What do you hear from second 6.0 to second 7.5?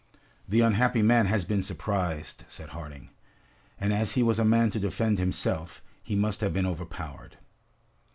he must have been overpowered."